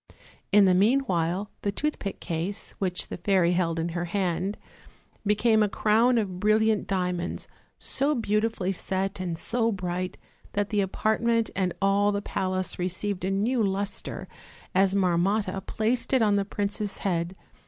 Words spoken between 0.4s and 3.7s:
In the meanwhile the toothpick case, which the fairy